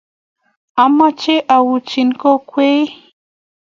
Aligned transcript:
amoche 0.83 1.35
auchi 1.55 2.01
kokwee. 2.21 2.81